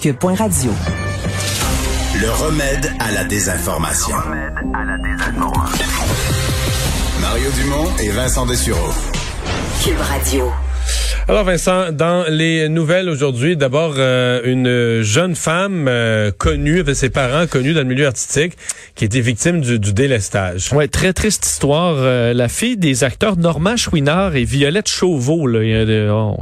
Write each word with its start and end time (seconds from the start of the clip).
cube.radio. 0.00 0.72
Le 2.20 2.30
remède 2.30 2.90
à 3.00 3.12
la 3.12 3.24
désinformation. 3.24 4.16
Le 4.16 4.30
remède 4.30 4.54
à 4.74 4.84
la 4.84 4.96
désinformation. 4.96 5.86
Mario 7.20 7.50
Dumont 7.50 7.96
et 7.98 8.08
Vincent 8.08 8.46
Dessureau. 8.46 8.94
Cube 9.84 10.00
Radio. 10.00 10.50
Alors 11.30 11.44
Vincent, 11.44 11.92
dans 11.92 12.24
les 12.28 12.68
nouvelles 12.68 13.08
aujourd'hui, 13.08 13.56
d'abord 13.56 13.94
euh, 13.98 14.40
une 14.42 15.02
jeune 15.02 15.36
femme 15.36 15.86
euh, 15.88 16.32
connue, 16.36 16.80
avec 16.80 16.96
ses 16.96 17.08
parents 17.08 17.46
connus 17.46 17.72
dans 17.72 17.82
le 17.82 17.86
milieu 17.86 18.08
artistique, 18.08 18.54
qui 18.96 19.04
était 19.04 19.20
victime 19.20 19.60
du, 19.60 19.78
délestage. 19.78 20.72
Ouais, 20.72 20.88
très 20.88 21.12
triste 21.12 21.46
histoire. 21.46 21.94
Euh, 21.98 22.34
la 22.34 22.48
fille 22.48 22.76
des 22.76 23.04
acteurs 23.04 23.36
Normand 23.36 23.76
Chouinard 23.76 24.34
et 24.34 24.42
Violette 24.42 24.88
Chauveau, 24.88 25.46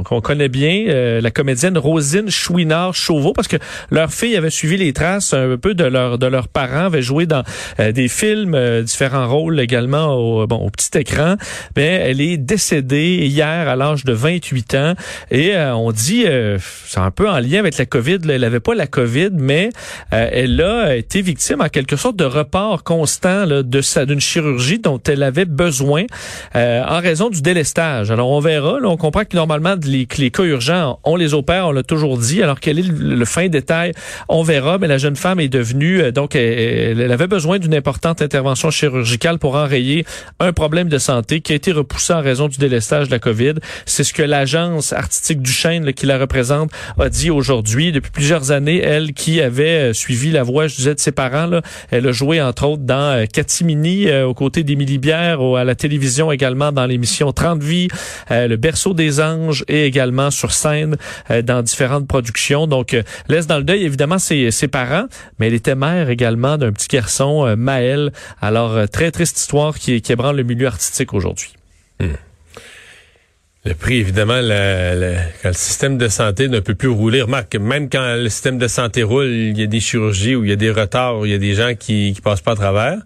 qu'on 0.05 0.21
connaît 0.21 0.49
bien, 0.49 1.19
la 1.21 1.29
comédienne 1.29 1.77
Rosine 1.77 2.31
Chouinard-Chauveau, 2.31 3.33
parce 3.33 3.47
que 3.47 3.57
leur 3.91 4.11
fille 4.11 4.35
avait 4.35 4.49
suivi 4.49 4.77
les 4.77 4.91
traces 4.91 5.35
un 5.35 5.55
peu 5.57 5.75
de, 5.75 5.83
leur, 5.83 6.17
de 6.17 6.25
leurs 6.25 6.47
parents, 6.47 6.85
avait 6.85 7.03
joué 7.03 7.27
dans 7.27 7.43
des 7.77 8.07
films, 8.07 8.81
différents 8.81 9.27
rôles 9.27 9.59
également 9.59 10.15
au, 10.15 10.47
bon, 10.47 10.57
au 10.57 10.71
petit 10.71 10.97
écran. 10.97 11.35
Mais 11.75 11.85
elle 11.85 12.21
est 12.21 12.37
décédée 12.37 13.27
hier 13.27 13.69
à 13.69 13.75
l'âge 13.75 14.03
de 14.03 14.13
28 14.13 14.73
ans 14.73 14.78
et 15.31 15.55
euh, 15.55 15.75
on 15.75 15.91
dit, 15.91 16.25
euh, 16.25 16.57
c'est 16.85 16.99
un 16.99 17.11
peu 17.11 17.29
en 17.29 17.39
lien 17.39 17.59
avec 17.59 17.77
la 17.77 17.85
COVID, 17.85 18.19
elle 18.29 18.41
n'avait 18.41 18.59
pas 18.59 18.75
la 18.75 18.87
COVID, 18.87 19.29
mais 19.33 19.69
euh, 20.13 20.29
elle 20.31 20.61
a 20.61 20.95
été 20.95 21.21
victime 21.21 21.61
en 21.61 21.69
quelque 21.69 21.95
sorte 21.95 22.15
de 22.15 22.25
report 22.25 22.83
constant 22.83 23.45
là, 23.45 23.63
de 23.63 23.81
sa 23.81 24.05
d'une 24.05 24.19
chirurgie 24.19 24.79
dont 24.79 24.99
elle 25.07 25.23
avait 25.23 25.45
besoin 25.45 26.05
en 26.55 26.99
raison 26.99 27.29
du 27.29 27.41
délestage. 27.41 28.11
Alors 28.11 28.29
on 28.29 28.39
verra, 28.39 28.79
là, 28.79 28.87
on 28.87 28.97
comprend 28.97 29.23
que 29.23 29.35
normalement 29.35 29.75
les, 29.83 30.07
les 30.17 30.31
cas 30.31 30.43
urgents, 30.43 30.99
on 31.03 31.15
les 31.15 31.33
opère, 31.33 31.67
on 31.67 31.71
l'a 31.71 31.83
toujours 31.83 32.17
dit. 32.17 32.41
Alors 32.41 32.59
quel 32.59 32.79
est 32.79 32.87
le, 32.87 33.25
fin 33.25 33.47
détail, 33.47 33.91
on 34.27 34.43
verra. 34.43 34.77
Mais 34.77 34.87
la 34.87 34.97
jeune 34.97 35.15
femme 35.15 35.39
est 35.39 35.49
devenue, 35.49 36.11
donc 36.11 36.35
elle, 36.35 36.99
elle 37.01 37.11
avait 37.11 37.27
besoin 37.27 37.59
d'une 37.59 37.75
importante 37.75 38.21
intervention 38.21 38.71
chirurgicale 38.71 39.37
pour 39.37 39.55
enrayer 39.55 40.05
un 40.39 40.53
problème 40.53 40.89
de 40.89 40.97
santé 40.97 41.41
qui 41.41 41.53
a 41.53 41.55
été 41.55 41.71
repoussé 41.71 42.13
en 42.13 42.21
raison 42.21 42.47
du 42.47 42.57
délestage 42.57 43.07
de 43.07 43.11
la 43.11 43.19
COVID. 43.19 43.55
C'est 43.85 44.03
ce 44.03 44.13
que 44.13 44.23
l'agent 44.23 44.58
artistique 44.91 45.41
du 45.41 45.51
Chêne 45.51 45.93
qui 45.93 46.05
la 46.05 46.17
représente 46.17 46.71
a 46.99 47.09
dit 47.09 47.29
aujourd'hui. 47.29 47.91
Depuis 47.91 48.11
plusieurs 48.11 48.51
années, 48.51 48.79
elle 48.79 49.13
qui 49.13 49.41
avait 49.41 49.89
euh, 49.89 49.93
suivi 49.93 50.31
la 50.31 50.43
voix, 50.43 50.67
je 50.67 50.75
disais, 50.75 50.95
de 50.95 50.99
ses 50.99 51.11
parents, 51.11 51.45
là, 51.45 51.61
elle 51.91 52.07
a 52.07 52.11
joué 52.11 52.41
entre 52.41 52.65
autres 52.65 52.83
dans 52.83 53.17
euh, 53.17 53.25
Catimini, 53.25 54.07
euh, 54.07 54.27
aux 54.27 54.33
côtés 54.33 54.63
d'Émilie 54.63 54.97
Bière, 54.97 55.41
à 55.41 55.63
la 55.63 55.75
télévision 55.75 56.31
également 56.31 56.71
dans 56.71 56.85
l'émission 56.85 57.31
30 57.31 57.61
vies, 57.61 57.87
Le 58.29 58.55
berceau 58.55 58.93
des 58.93 59.21
anges 59.21 59.63
et 59.67 59.85
également 59.85 60.31
sur 60.31 60.51
scène 60.51 60.97
dans 61.43 61.61
différentes 61.61 62.07
productions. 62.07 62.67
Donc, 62.67 62.95
laisse 63.27 63.47
dans 63.47 63.57
le 63.57 63.63
deuil 63.63 63.83
évidemment 63.83 64.19
ses, 64.19 64.51
ses 64.51 64.67
parents, 64.67 65.05
mais 65.39 65.47
elle 65.47 65.53
était 65.53 65.75
mère 65.75 66.09
également 66.09 66.57
d'un 66.57 66.71
petit 66.71 66.87
garçon, 66.87 67.55
Maël. 67.57 68.11
Alors, 68.41 68.87
très 68.89 69.11
triste 69.11 69.37
histoire 69.37 69.77
qui, 69.77 70.01
qui 70.01 70.11
ébranle 70.11 70.37
le 70.37 70.43
milieu 70.43 70.67
artistique 70.67 71.13
aujourd'hui. 71.13 71.53
Hmm. 71.99 72.13
Le 73.69 73.75
prix, 73.75 73.97
évidemment, 73.97 74.41
le, 74.41 75.15
quand 75.43 75.49
le 75.49 75.53
système 75.53 75.99
de 75.99 76.07
santé 76.07 76.47
ne 76.47 76.59
peut 76.59 76.73
plus 76.73 76.87
rouler. 76.87 77.21
Remarque, 77.21 77.55
même 77.55 77.87
quand 77.87 78.15
le 78.15 78.27
système 78.27 78.57
de 78.57 78.67
santé 78.67 79.03
roule, 79.03 79.27
il 79.27 79.59
y 79.59 79.61
a 79.61 79.67
des 79.67 79.79
chirurgies 79.79 80.35
où 80.35 80.43
il 80.43 80.49
y 80.49 80.53
a 80.53 80.55
des 80.55 80.71
retards, 80.71 81.23
il 81.23 81.31
y 81.31 81.35
a 81.35 81.37
des 81.37 81.53
gens 81.53 81.75
qui, 81.75 82.13
qui 82.15 82.19
passent 82.19 82.41
pas 82.41 82.53
à 82.53 82.55
travers. 82.55 82.97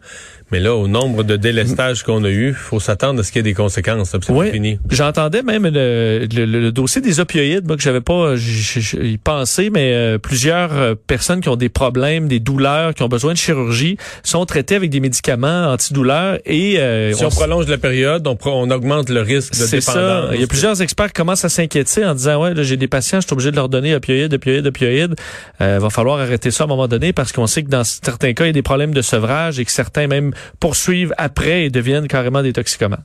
Mais 0.53 0.59
là, 0.59 0.75
au 0.75 0.87
nombre 0.87 1.23
de 1.23 1.35
délestages 1.35 2.03
qu'on 2.03 2.23
a 2.23 2.29
eu, 2.29 2.53
faut 2.53 2.79
s'attendre 2.79 3.19
à 3.19 3.23
ce 3.23 3.31
qu'il 3.31 3.39
y 3.39 3.41
ait 3.41 3.43
des 3.43 3.55
conséquences. 3.55 4.15
Oui, 4.29 4.51
fini. 4.51 4.77
J'entendais 4.87 5.41
même 5.41 5.63
le, 5.67 6.27
le, 6.31 6.71
dossier 6.71 7.01
des 7.01 7.19
opioïdes, 7.19 7.65
moi 7.65 7.75
que 7.75 7.81
j'avais 7.81 8.01
pas 8.01 8.35
y 8.35 9.17
pensé, 9.17 9.71
mais 9.71 9.93
euh, 9.95 10.19
plusieurs 10.19 10.71
euh, 10.73 10.93
personnes 10.93 11.41
qui 11.41 11.49
ont 11.49 11.55
des 11.55 11.69
problèmes, 11.69 12.27
des 12.27 12.39
douleurs, 12.39 12.93
qui 12.93 13.01
ont 13.01 13.07
besoin 13.07 13.33
de 13.33 13.37
chirurgie, 13.39 13.97
sont 14.21 14.45
traitées 14.45 14.75
avec 14.75 14.91
des 14.91 14.99
médicaments 14.99 15.71
antidouleurs 15.71 16.37
et 16.45 16.77
euh, 16.77 17.13
si 17.13 17.25
on, 17.25 17.29
prolonge 17.29 17.67
la 17.67 17.79
période, 17.79 18.27
on, 18.27 18.37
on 18.45 18.69
augmente 18.69 19.09
le 19.09 19.21
risque 19.21 19.53
de 19.53 19.65
dépendance. 19.65 19.83
Ça. 19.83 20.29
Il 20.35 20.41
y 20.41 20.43
a 20.43 20.47
plusieurs 20.47 20.83
experts 20.83 21.07
qui 21.07 21.13
commencent 21.13 21.45
à 21.45 21.49
s'inquiéter 21.49 22.05
en 22.05 22.13
disant 22.13 22.43
ouais, 22.43 22.53
j'ai 22.57 22.77
des 22.77 22.87
patients, 22.87 23.21
je 23.21 23.25
suis 23.25 23.33
obligé 23.33 23.49
de 23.49 23.55
leur 23.55 23.69
donner 23.69 23.95
opioïdes, 23.95 24.35
opioïdes, 24.35 24.67
opioïdes. 24.67 25.15
Euh, 25.61 25.79
va 25.79 25.89
falloir 25.89 26.19
arrêter 26.19 26.51
ça 26.51 26.65
à 26.65 26.65
un 26.65 26.69
moment 26.69 26.87
donné 26.87 27.11
parce 27.11 27.31
qu'on 27.31 27.47
sait 27.47 27.63
que 27.63 27.69
dans 27.69 27.83
certains 27.83 28.33
cas, 28.33 28.43
il 28.43 28.47
y 28.47 28.49
a 28.51 28.53
des 28.53 28.61
problèmes 28.61 28.93
de 28.93 29.01
sevrage 29.01 29.59
et 29.59 29.65
que 29.65 29.71
certains 29.71 30.05
même 30.05 30.31
poursuivent 30.59 31.13
après 31.17 31.65
et 31.65 31.69
deviennent 31.69 32.07
carrément 32.07 32.41
des 32.41 32.53
toxicomanes. 32.53 33.03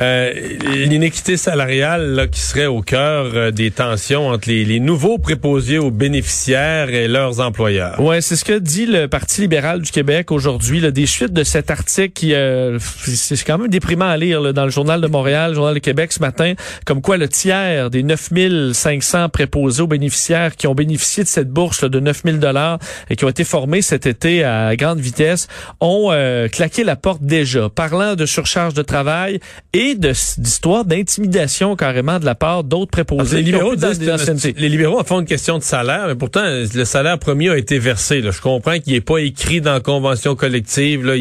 Euh, 0.00 0.32
l'inéquité 0.62 1.36
salariale 1.36 2.14
là, 2.14 2.26
qui 2.28 2.40
serait 2.40 2.66
au 2.66 2.82
cœur 2.82 3.32
euh, 3.34 3.50
des 3.50 3.72
tensions 3.72 4.28
entre 4.28 4.48
les, 4.48 4.64
les, 4.64 4.78
nouveaux 4.78 5.18
préposés 5.18 5.78
aux 5.78 5.90
bénéficiaires 5.90 6.88
et 6.90 7.08
leurs 7.08 7.40
employeurs. 7.40 8.00
Ouais, 8.00 8.20
c'est 8.20 8.36
ce 8.36 8.44
que 8.44 8.58
dit 8.58 8.86
le 8.86 9.08
Parti 9.08 9.40
libéral 9.40 9.82
du 9.82 9.90
Québec 9.90 10.30
aujourd'hui. 10.30 10.80
Des 10.92 11.06
suites 11.06 11.32
de 11.32 11.42
cet 11.42 11.70
article 11.70 12.12
qui 12.12 12.34
euh, 12.34 12.78
c'est 12.80 13.42
quand 13.44 13.58
même 13.58 13.68
déprimant 13.68 14.08
à 14.08 14.16
lire 14.16 14.40
là, 14.40 14.52
dans 14.52 14.64
le 14.64 14.70
journal 14.70 15.00
de 15.00 15.08
Montréal, 15.08 15.50
le 15.50 15.56
journal 15.56 15.74
de 15.74 15.80
Québec 15.80 16.12
ce 16.12 16.20
matin, 16.20 16.54
comme 16.84 17.02
quoi 17.02 17.16
le 17.16 17.28
tiers 17.28 17.90
des 17.90 18.04
9500 18.04 19.30
préposés 19.30 19.82
aux 19.82 19.88
bénéficiaires 19.88 20.54
qui 20.54 20.68
ont 20.68 20.74
bénéficié 20.74 21.24
de 21.24 21.28
cette 21.28 21.50
bourse 21.50 21.82
là, 21.82 21.88
de 21.88 21.98
9000 21.98 22.38
dollars 22.38 22.78
et 23.10 23.16
qui 23.16 23.24
ont 23.24 23.28
été 23.28 23.42
formés 23.42 23.82
cet 23.82 24.06
été 24.06 24.44
à 24.44 24.76
grande 24.76 25.00
vitesse 25.00 25.48
ont 25.80 26.10
claqué 26.52 26.84
la 26.84 26.96
porte 26.96 27.22
déjà, 27.22 27.68
parlant 27.68 28.14
de 28.14 28.26
surcharge 28.26 28.74
de 28.74 28.82
travail 28.82 29.40
et 29.72 29.87
d'histoires 29.94 30.84
d'intimidation 30.84 31.76
carrément 31.76 32.18
de 32.18 32.24
la 32.24 32.34
part 32.34 32.64
d'autres 32.64 32.90
préposés. 32.90 33.38
Les 33.38 33.42
libéraux, 33.42 33.74
les 33.74 34.68
libéraux 34.68 35.02
font 35.04 35.20
une 35.20 35.26
question 35.26 35.58
de 35.58 35.62
salaire, 35.62 36.06
mais 36.08 36.14
pourtant 36.14 36.42
le 36.44 36.84
salaire 36.84 37.18
premier 37.18 37.50
a 37.50 37.58
été 37.58 37.78
versé. 37.78 38.22
Je 38.22 38.40
comprends 38.40 38.78
qu'il 38.78 38.94
n'est 38.94 39.00
pas 39.00 39.18
écrit 39.18 39.60
dans 39.60 39.72
la 39.72 39.80
convention 39.80 40.34
collective. 40.34 41.04
Là, 41.04 41.14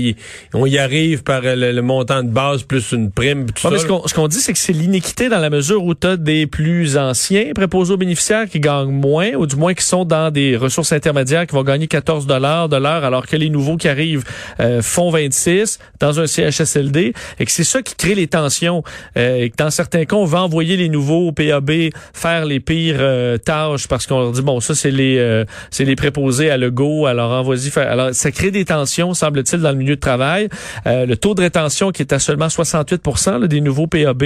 on 0.53 0.65
y 0.65 0.77
arrive 0.77 1.23
par 1.23 1.41
le, 1.43 1.81
montant 1.81 2.23
de 2.23 2.29
base 2.29 2.63
plus 2.63 2.91
une 2.91 3.11
prime. 3.11 3.45
Tout 3.51 3.69
ça, 3.69 3.77
ce 3.77 4.13
qu'on 4.13 4.27
dit, 4.27 4.39
c'est 4.39 4.53
que 4.53 4.59
c'est 4.59 4.73
l'iniquité 4.73 5.29
dans 5.29 5.39
la 5.39 5.49
mesure 5.49 5.83
où 5.83 5.93
tu 5.93 6.07
as 6.07 6.17
des 6.17 6.47
plus 6.47 6.97
anciens 6.97 7.51
préposés 7.53 7.93
aux 7.93 7.97
bénéficiaires 7.97 8.47
qui 8.49 8.59
gagnent 8.59 8.91
moins, 8.91 9.33
ou 9.33 9.45
du 9.45 9.55
moins 9.55 9.73
qui 9.73 9.83
sont 9.83 10.05
dans 10.05 10.31
des 10.31 10.57
ressources 10.57 10.91
intermédiaires 10.91 11.47
qui 11.47 11.55
vont 11.55 11.63
gagner 11.63 11.87
14 11.87 12.27
dollars 12.27 12.69
de 12.69 12.77
l'heure, 12.77 13.03
alors 13.03 13.25
que 13.25 13.35
les 13.35 13.49
nouveaux 13.49 13.77
qui 13.77 13.87
arrivent 13.87 14.23
euh, 14.59 14.81
font 14.81 15.09
26 15.09 15.79
dans 15.99 16.19
un 16.19 16.27
CHSLD, 16.27 17.13
et 17.39 17.45
que 17.45 17.51
c'est 17.51 17.63
ça 17.63 17.81
qui 17.81 17.95
crée 17.95 18.15
les 18.15 18.27
tensions 18.27 18.56
euh, 18.63 19.43
et 19.43 19.49
que 19.49 19.55
dans 19.57 19.69
certains 19.69 20.05
cas, 20.05 20.15
on 20.15 20.25
va 20.25 20.41
envoyer 20.41 20.77
les 20.77 20.89
nouveaux 20.89 21.27
au 21.27 21.31
PAB 21.31 21.71
faire 22.13 22.45
les 22.45 22.59
pires 22.59 22.97
euh, 22.99 23.37
tâches 23.37 23.87
parce 23.87 24.07
qu'on 24.07 24.19
leur 24.19 24.31
dit 24.31 24.41
bon 24.41 24.59
ça 24.59 24.75
c'est 24.75 24.91
les 24.91 25.17
euh, 25.17 25.45
c'est 25.69 25.85
les 25.85 25.95
préposés 25.95 26.49
à 26.49 26.57
Lego 26.57 27.05
alors 27.05 27.31
envoyez 27.31 27.69
faire 27.69 27.91
alors 27.91 28.13
ça 28.13 28.31
crée 28.31 28.51
des 28.51 28.65
tensions 28.65 29.13
semble-t-il 29.13 29.61
dans 29.61 29.71
le 29.71 29.77
milieu 29.77 29.95
de 29.95 30.01
travail. 30.01 30.49
Le 30.85 31.15
taux 31.15 31.35
de 31.35 31.41
rétention 31.41 31.91
qui 31.91 32.01
est 32.01 32.13
à 32.13 32.19
seulement 32.19 32.47
68% 32.47 33.45
des 33.45 33.61
nouveaux 33.61 33.87
PAB 33.87 34.23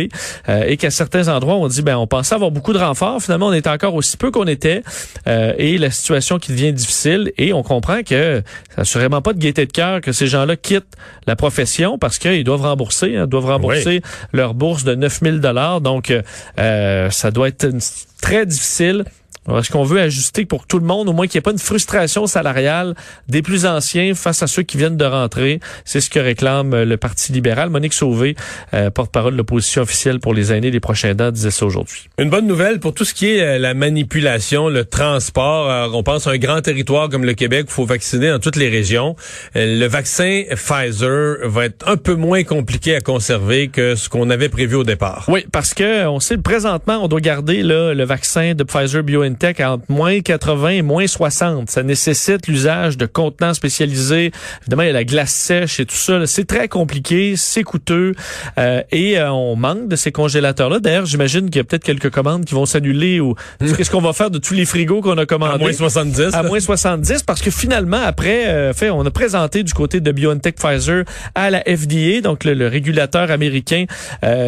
et 0.47 0.77
qu'à 0.77 0.91
certains 0.91 1.27
endroits 1.27 1.55
on 1.55 1.67
dit 1.67 1.81
ben 1.81 1.97
on 1.97 2.07
pensait 2.07 2.35
avoir 2.35 2.51
beaucoup 2.51 2.73
de 2.73 2.77
renforts. 2.77 3.21
Finalement 3.21 3.47
on 3.47 3.53
est 3.53 3.67
encore 3.67 3.95
aussi 3.95 4.17
peu 4.17 4.31
qu'on 4.31 4.47
était 4.47 4.83
et 5.27 5.77
la 5.77 5.91
situation 5.91 6.39
qui 6.39 6.51
devient 6.51 6.73
difficile 6.73 7.31
et 7.37 7.53
on 7.53 7.63
comprend 7.63 8.03
que 8.03 8.41
c'est 8.69 8.81
assurément 8.81 9.21
pas 9.21 9.33
de 9.33 9.39
gaieté 9.39 9.65
de 9.65 9.71
cœur 9.71 10.01
que 10.01 10.11
ces 10.11 10.27
gens-là 10.27 10.55
quittent 10.55 10.95
la 11.27 11.35
profession 11.35 11.97
parce 11.97 12.17
qu'ils 12.17 12.43
doivent 12.43 12.61
rembourser 12.61 13.15
hein, 13.15 13.27
doivent 13.27 13.45
rembourser 13.45 14.01
leur 14.33 14.53
bourse 14.53 14.83
de 14.83 14.95
9000 14.95 15.39
dollars. 15.39 15.81
Donc, 15.81 16.11
euh, 16.11 16.21
euh, 16.59 17.09
ça 17.09 17.31
doit 17.31 17.47
être 17.47 17.67
très 18.21 18.45
difficile 18.45 19.05
est-ce 19.50 19.72
qu'on 19.72 19.84
veut 19.84 20.00
ajuster 20.00 20.46
pour 20.46 20.68
tout 20.68 20.78
le 20.78 20.85
monde, 20.85 21.09
au 21.09 21.13
moins 21.13 21.25
qu'il 21.25 21.40
n'y 21.40 21.40
ait 21.40 21.41
pas 21.41 21.52
une 21.52 21.57
frustration 21.57 22.28
salariale 22.28 22.94
des 23.28 23.41
plus 23.41 23.66
anciens 23.66 24.13
face 24.13 24.44
à 24.44 24.47
ceux 24.47 24.62
qui 24.62 24.78
viennent 24.78 24.97
de 24.97 25.06
rentrer? 25.06 25.59
C'est 25.84 26.00
ce 26.00 26.12
que 26.12 26.19
réclame 26.19 26.75
euh, 26.75 26.85
le 26.85 26.97
Parti 26.97 27.31
libéral. 27.31 27.72
Monique 27.72 27.94
Sauvé, 27.94 28.35
euh, 28.75 28.91
porte-parole 28.91 29.34
de 29.34 29.38
l'opposition 29.38 29.81
officielle 29.81 30.19
pour 30.19 30.35
les 30.35 30.53
aînés 30.53 30.69
des 30.69 30.79
prochains 30.79 31.16
dents, 31.16 31.31
disait 31.31 31.50
ça 31.50 31.66
aujourd'hui. 31.66 32.07
Une 32.19 32.29
bonne 32.29 32.46
nouvelle 32.46 32.79
pour 32.79 32.94
tout 32.94 33.03
ce 33.03 33.16
qui 33.16 33.31
est 33.31 33.41
euh, 33.41 33.57
la 33.57 33.74
manipulation, 33.74 34.69
le 34.69 34.85
transport. 34.85 35.91
on 35.96 36.03
pense 36.03 36.28
à 36.28 36.31
un 36.31 36.38
grand 36.38 36.61
territoire 36.61 37.09
comme 37.09 37.26
le 37.26 37.34
Québec, 37.34 37.66
il 37.67 37.73
faut 37.73 37.85
vacciner 37.85 38.29
dans 38.29 38.40
toutes 38.40 38.58
les 38.58 38.70
régions. 38.70 39.16
le 39.55 39.87
vaccin 39.87 40.44
Pfizer 40.52 41.37
va 41.49 41.66
être 41.66 41.87
un 41.87 41.97
peu 41.97 42.14
moins 42.14 42.44
compliqué 42.44 42.96
à 42.96 43.02
conserver 43.02 43.70
que 43.70 43.96
ce 43.96 44.08
qu'on 44.08 44.29
avait 44.29 44.49
prévu 44.49 44.76
au 44.76 44.84
départ. 44.84 45.26
Oui, 45.28 45.46
parce 45.52 45.73
que 45.73 46.05
on 46.05 46.20
sait 46.20 46.37
présentement, 46.37 47.03
on 47.03 47.08
doit 47.08 47.22
garder 47.22 47.64
là, 47.64 47.94
le 47.96 48.03
vaccin 48.03 48.53
de 48.53 48.64
Pfizer 48.64 49.03
BioNTech 49.03 49.32
entre 49.43 49.84
moins 49.90 50.20
80 50.20 50.70
et 50.70 50.82
moins 50.82 51.08
60. 51.08 51.70
Ça 51.70 51.84
nécessite 51.84 52.47
l'usage 52.47 52.97
de 52.97 53.05
contenants 53.05 53.53
spécialisés. 53.53 54.32
Évidemment, 54.61 54.84
il 54.84 54.88
y 54.88 54.90
a 54.90 54.93
la 54.93 55.03
glace 55.03 55.32
sèche 55.32 55.79
et 55.79 55.85
tout 55.85 55.96
ça. 55.96 56.26
C'est 56.28 56.46
très 56.46 56.67
compliqué, 56.67 57.35
c'est 57.38 57.64
coûteux 57.64 58.14
euh, 58.58 58.82
et 58.91 59.20
euh, 59.20 59.32
on 59.32 59.55
manque 59.55 59.88
de 59.88 59.96
ces 59.96 60.11
congélateurs-là. 60.11 60.79
D'ailleurs, 60.79 61.05
j'imagine 61.05 61.46
qu'il 61.49 61.58
y 61.58 61.59
a 61.59 61.64
peut-être 61.64 61.84
quelques 61.84 62.09
commandes 62.09 62.46
qui 62.46 62.53
vont 62.53 62.66
s'annuler 62.66 63.20
ou 63.20 63.35
qu'est-ce 63.59 63.91
qu'on 63.91 64.02
va 64.02 64.14
faire 64.14 64.32
de 64.32 64.38
tous 64.38 64.53
les 64.53 64.66
frigos 64.66 65.02
qu'on 65.02 65.17
a 65.17 65.26
commandés? 65.26 65.55
À 65.55 65.58
moins 65.58 65.73
70. 65.73 66.34
À 66.34 66.44
moins 66.44 66.59
70 66.59 67.23
parce 67.23 67.41
que 67.41 67.52
finalement, 67.52 68.02
après, 68.03 68.47
euh, 68.47 68.73
fait, 68.73 68.90
on 68.90 69.05
a 69.05 69.11
présenté 69.11 69.64
du 69.64 69.73
côté 69.73 69.99
de 69.99 70.11
BioNTech 70.11 70.55
Pfizer 70.55 71.03
à 71.35 71.49
la 71.49 71.61
FDA, 71.61 72.22
donc 72.22 72.44
le, 72.44 72.67
régulateur 72.67 73.32
américain, 73.32 73.85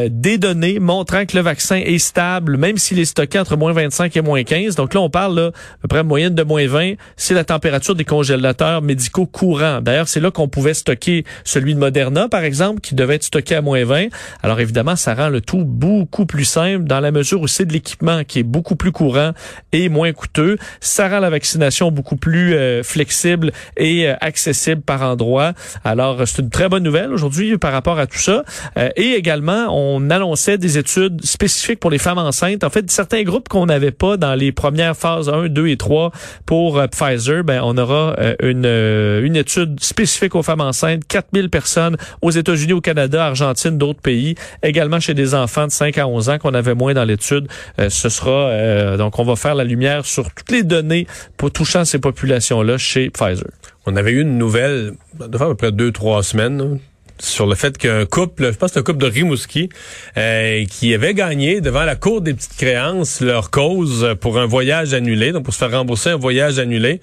des 0.09 0.37
données 0.37 0.79
montrant 0.79 1.25
que 1.25 1.35
le 1.35 1.43
vaccin 1.43 1.77
est 1.77 1.97
stable, 1.97 2.57
même 2.57 2.77
s'il 2.77 2.99
est 2.99 3.05
stocké 3.05 3.39
entre 3.39 3.57
moins 3.57 3.73
25 3.73 4.15
et 4.15 4.21
moins 4.21 4.43
15 4.43 4.72
Donc 4.75 4.93
là, 4.93 5.01
on 5.01 5.09
parle 5.09 5.39
à 5.39 5.51
peu 5.81 5.87
près 5.87 6.03
moyenne 6.03 6.35
de 6.35 6.43
moins 6.43 6.67
20. 6.67 6.93
C'est 7.17 7.33
la 7.33 7.43
température 7.43 7.95
des 7.95 8.05
congélateurs 8.05 8.81
médicaux 8.81 9.25
courants. 9.25 9.81
D'ailleurs, 9.81 10.07
c'est 10.07 10.19
là 10.19 10.31
qu'on 10.31 10.47
pouvait 10.47 10.73
stocker 10.73 11.25
celui 11.43 11.73
de 11.73 11.79
Moderna, 11.79 12.29
par 12.29 12.43
exemple, 12.43 12.81
qui 12.81 12.95
devait 12.95 13.15
être 13.15 13.23
stocké 13.23 13.55
à 13.55 13.61
moins 13.61 13.83
20. 13.83 14.07
Alors 14.41 14.59
évidemment, 14.59 14.95
ça 14.95 15.13
rend 15.13 15.29
le 15.29 15.41
tout 15.41 15.63
beaucoup 15.65 16.25
plus 16.25 16.45
simple 16.45 16.85
dans 16.85 16.99
la 16.99 17.11
mesure 17.11 17.41
où 17.41 17.47
c'est 17.47 17.65
de 17.65 17.73
l'équipement 17.73 18.23
qui 18.23 18.39
est 18.39 18.43
beaucoup 18.43 18.75
plus 18.75 18.91
courant 18.91 19.31
et 19.71 19.89
moins 19.89 20.11
coûteux. 20.13 20.57
Ça 20.79 21.09
rend 21.09 21.19
la 21.19 21.29
vaccination 21.29 21.91
beaucoup 21.91 22.15
plus 22.15 22.55
euh, 22.55 22.83
flexible 22.83 23.51
et 23.77 24.07
euh, 24.07 24.15
accessible 24.21 24.81
par 24.81 25.01
endroit. 25.01 25.53
Alors, 25.83 26.27
c'est 26.27 26.41
une 26.41 26.49
très 26.49 26.69
bonne 26.69 26.83
nouvelle 26.83 27.11
aujourd'hui 27.13 27.57
par 27.57 27.71
rapport 27.71 27.99
à 27.99 28.07
tout 28.07 28.17
ça. 28.17 28.43
Euh, 28.77 28.89
et 28.95 29.13
également, 29.13 29.67
on 29.69 30.09
annonçait 30.09 30.57
des 30.57 30.77
études 30.77 31.23
spécifiques 31.25 31.79
pour 31.79 31.91
les 31.91 31.97
femmes 31.97 32.17
enceintes. 32.17 32.63
En 32.63 32.69
fait, 32.69 32.89
certains 32.91 33.23
groupes 33.23 33.49
qu'on 33.49 33.65
n'avait 33.65 33.91
pas 33.91 34.17
dans 34.17 34.35
les 34.35 34.51
premières 34.63 34.95
phases 34.95 35.27
1, 35.27 35.49
2 35.49 35.67
et 35.67 35.77
3 35.77 36.11
pour 36.45 36.81
Pfizer, 36.89 37.43
ben, 37.43 37.61
on 37.63 37.77
aura 37.77 38.15
une, 38.41 38.65
une 38.65 39.35
étude 39.35 39.83
spécifique 39.83 40.35
aux 40.35 40.43
femmes 40.43 40.61
enceintes, 40.61 41.01
4000 41.07 41.49
personnes 41.49 41.97
aux 42.21 42.31
États-Unis, 42.31 42.71
au 42.71 42.79
Canada, 42.79 43.25
Argentine, 43.25 43.77
d'autres 43.77 43.99
pays, 43.99 44.35
également 44.61 45.01
chez 45.01 45.13
des 45.13 45.35
enfants 45.35 45.67
de 45.67 45.71
5 45.71 45.97
à 45.97 46.07
11 46.07 46.29
ans 46.29 46.37
qu'on 46.37 46.53
avait 46.53 46.75
moins 46.75 46.93
dans 46.93 47.03
l'étude. 47.03 47.47
ce 47.77 48.09
sera 48.09 48.95
donc 48.95 49.19
on 49.19 49.23
va 49.23 49.35
faire 49.35 49.55
la 49.55 49.65
lumière 49.65 50.05
sur 50.05 50.33
toutes 50.33 50.51
les 50.51 50.63
données 50.63 51.07
pour 51.35 51.51
touchant 51.51 51.83
ces 51.83 51.99
populations-là 51.99 52.77
chez 52.77 53.09
Pfizer. 53.09 53.49
On 53.85 53.97
avait 53.97 54.11
eu 54.11 54.21
une 54.21 54.37
nouvelle, 54.37 54.93
de 55.19 55.35
à 55.35 55.47
peu 55.47 55.55
près 55.55 55.71
deux, 55.73 55.91
trois 55.91 56.23
semaines, 56.23 56.79
sur 57.19 57.45
le 57.45 57.55
fait 57.55 57.77
qu'un 57.77 58.05
couple, 58.05 58.51
je 58.51 58.57
pense 58.57 58.71
que 58.71 58.79
couple 58.79 58.99
de 58.99 59.07
Rimouski, 59.07 59.69
euh, 60.17 60.65
qui 60.65 60.93
avait 60.93 61.13
gagné 61.13 61.61
devant 61.61 61.83
la 61.83 61.95
Cour 61.95 62.21
des 62.21 62.33
petites 62.33 62.57
créances 62.57 63.21
leur 63.21 63.51
cause 63.51 64.15
pour 64.19 64.39
un 64.39 64.45
voyage 64.45 64.93
annulé, 64.93 65.31
donc 65.31 65.43
pour 65.43 65.53
se 65.53 65.59
faire 65.59 65.71
rembourser 65.71 66.09
un 66.09 66.17
voyage 66.17 66.59
annulé 66.59 67.01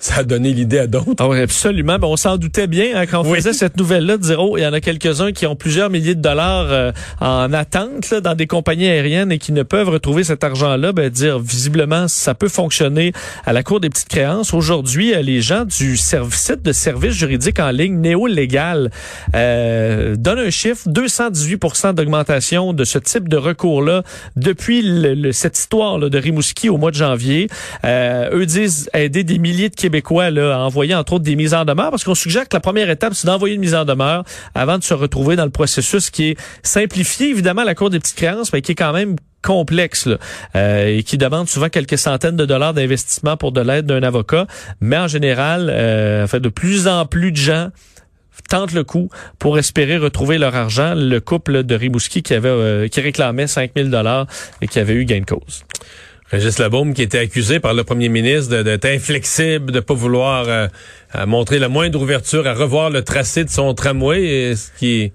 ça 0.00 0.16
a 0.16 0.24
donné 0.24 0.54
l'idée 0.54 0.78
à 0.78 0.86
d'autres. 0.86 1.14
Ah 1.18 1.28
oui, 1.28 1.40
absolument. 1.40 1.98
Ben, 1.98 2.08
on 2.08 2.16
s'en 2.16 2.38
doutait 2.38 2.66
bien 2.66 2.86
hein, 2.94 3.04
quand 3.04 3.20
on 3.20 3.34
faisait 3.34 3.52
cette 3.52 3.76
nouvelle-là 3.76 4.16
de 4.16 4.22
dire, 4.22 4.42
oh, 4.42 4.56
il 4.56 4.62
y 4.62 4.66
en 4.66 4.72
a 4.72 4.80
quelques-uns 4.80 5.32
qui 5.32 5.46
ont 5.46 5.56
plusieurs 5.56 5.90
milliers 5.90 6.14
de 6.14 6.22
dollars 6.22 6.68
euh, 6.70 6.90
en 7.20 7.52
attente 7.52 8.08
là, 8.10 8.22
dans 8.22 8.34
des 8.34 8.46
compagnies 8.46 8.88
aériennes 8.88 9.30
et 9.30 9.38
qui 9.38 9.52
ne 9.52 9.62
peuvent 9.62 9.90
retrouver 9.90 10.24
cet 10.24 10.42
argent-là. 10.42 10.92
Ben, 10.92 11.10
dire, 11.10 11.38
visiblement, 11.38 12.08
ça 12.08 12.34
peut 12.34 12.48
fonctionner 12.48 13.12
à 13.44 13.52
la 13.52 13.62
Cour 13.62 13.80
des 13.80 13.90
petites 13.90 14.08
créances. 14.08 14.54
Aujourd'hui, 14.54 15.12
euh, 15.14 15.20
les 15.20 15.42
gens 15.42 15.66
du 15.66 15.98
site 15.98 16.62
de 16.62 16.72
services 16.72 17.14
juridiques 17.14 17.60
en 17.60 17.70
ligne 17.70 18.00
néo-légal 18.00 18.90
euh, 19.34 20.16
donnent 20.16 20.38
un 20.38 20.50
chiffre, 20.50 20.88
218% 20.88 21.92
d'augmentation 21.92 22.72
de 22.72 22.84
ce 22.84 22.98
type 22.98 23.28
de 23.28 23.36
recours-là 23.36 24.02
depuis 24.36 24.80
le, 24.82 25.30
cette 25.32 25.58
histoire 25.58 25.98
là, 25.98 26.08
de 26.08 26.18
Rimouski 26.18 26.70
au 26.70 26.78
mois 26.78 26.90
de 26.90 26.96
janvier. 26.96 27.48
Euh, 27.84 28.30
eux 28.32 28.46
disent 28.46 28.88
aider 28.94 29.24
des 29.24 29.38
milliers 29.38 29.68
de 29.68 29.74
Québécois 29.74 29.89
québécois 29.90 30.30
là, 30.30 30.58
envoyé 30.60 30.94
entre 30.94 31.14
autres 31.14 31.24
des 31.24 31.36
mises 31.36 31.52
en 31.52 31.64
demeure 31.64 31.90
parce 31.90 32.04
qu'on 32.04 32.14
suggère 32.14 32.48
que 32.48 32.54
la 32.54 32.60
première 32.60 32.88
étape, 32.90 33.14
c'est 33.14 33.26
d'envoyer 33.26 33.56
une 33.56 33.60
mise 33.60 33.74
en 33.74 33.84
demeure 33.84 34.24
avant 34.54 34.78
de 34.78 34.84
se 34.84 34.94
retrouver 34.94 35.34
dans 35.36 35.44
le 35.44 35.50
processus 35.50 36.10
qui 36.10 36.28
est 36.28 36.36
simplifié, 36.62 37.30
évidemment, 37.30 37.64
la 37.64 37.74
Cour 37.74 37.90
des 37.90 37.98
petites 37.98 38.16
créances, 38.16 38.52
mais 38.52 38.62
qui 38.62 38.72
est 38.72 38.76
quand 38.76 38.92
même 38.92 39.16
complexe 39.42 40.08
euh, 40.54 40.98
et 40.98 41.02
qui 41.02 41.18
demande 41.18 41.48
souvent 41.48 41.68
quelques 41.70 41.98
centaines 41.98 42.36
de 42.36 42.44
dollars 42.44 42.74
d'investissement 42.74 43.36
pour 43.36 43.52
de 43.52 43.60
l'aide 43.60 43.86
d'un 43.86 44.02
avocat. 44.02 44.46
Mais 44.80 44.98
en 44.98 45.08
général, 45.08 45.68
euh, 45.70 46.24
en 46.24 46.26
fait, 46.26 46.40
de 46.40 46.48
plus 46.48 46.86
en 46.86 47.06
plus 47.06 47.32
de 47.32 47.36
gens 47.36 47.70
tentent 48.48 48.72
le 48.72 48.84
coup 48.84 49.08
pour 49.38 49.58
espérer 49.58 49.96
retrouver 49.96 50.38
leur 50.38 50.54
argent. 50.54 50.94
Le 50.94 51.20
couple 51.20 51.62
de 51.62 51.74
Rimouski 51.74 52.22
qui 52.22 52.34
avait 52.34 52.48
euh, 52.48 52.88
qui 52.88 53.00
réclamait 53.00 53.46
5000 53.46 53.90
dollars 53.90 54.26
et 54.60 54.68
qui 54.68 54.78
avait 54.78 54.94
eu 54.94 55.04
gain 55.04 55.20
de 55.20 55.24
cause. 55.24 55.64
Régis 56.30 56.58
Labaume 56.58 56.94
qui 56.94 57.02
était 57.02 57.18
accusé 57.18 57.58
par 57.58 57.74
le 57.74 57.82
premier 57.82 58.08
ministre 58.08 58.62
d'être 58.62 58.84
inflexible, 58.84 59.72
de 59.72 59.80
pas 59.80 59.94
vouloir 59.94 60.44
euh, 60.48 60.68
montrer 61.26 61.58
la 61.58 61.68
moindre 61.68 62.00
ouverture 62.00 62.46
à 62.46 62.54
revoir 62.54 62.88
le 62.88 63.02
tracé 63.02 63.44
de 63.44 63.50
son 63.50 63.74
tramway, 63.74 64.54
ce 64.54 64.70
qui 64.78 65.12